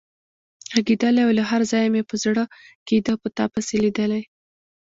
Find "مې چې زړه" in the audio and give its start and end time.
1.93-2.43